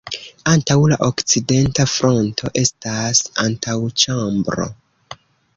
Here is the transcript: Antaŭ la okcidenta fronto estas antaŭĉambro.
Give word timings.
Antaŭ 0.51 0.77
la 0.91 0.95
okcidenta 1.07 1.85
fronto 1.91 2.51
estas 2.63 3.21
antaŭĉambro. 3.47 4.71